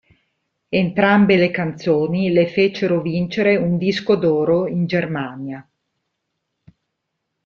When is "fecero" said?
2.47-3.01